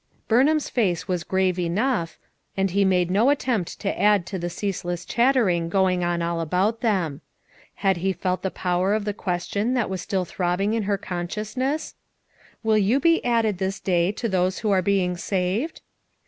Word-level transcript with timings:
Burnham's 0.27 0.67
face 0.67 1.07
was 1.07 1.23
grave 1.23 1.59
enough, 1.59 2.17
and 2.57 2.71
he 2.71 2.83
made 2.83 3.11
no 3.11 3.29
attempt 3.29 3.79
to 3.81 4.01
add 4.01 4.25
to 4.25 4.39
the 4.39 4.49
ceaseless 4.49 5.05
chat 5.05 5.35
tering 5.35 5.69
going 5.69 6.03
on 6.03 6.23
all 6.23 6.41
about 6.41 6.81
them. 6.81 7.21
Had 7.75 7.97
he 7.97 8.11
felt 8.11 8.41
the 8.41 8.49
power 8.49 8.95
of 8.95 9.05
the 9.05 9.13
question 9.13 9.75
that 9.75 9.91
was 9.91 10.01
still 10.01 10.25
throb 10.25 10.57
bing 10.57 10.73
in 10.73 10.81
her 10.89 10.97
consciousness: 10.97 11.93
"Will 12.63 12.79
you 12.79 12.99
be 12.99 13.23
added 13.23 13.59
this 13.59 13.79
day 13.79 14.11
to 14.13 14.27
those 14.27 14.57
who 14.65 14.71
are 14.71 14.81
being 14.81 15.17
saved?" 15.17 15.81